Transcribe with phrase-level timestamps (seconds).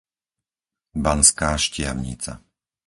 [1.05, 2.33] Banská Štiavnica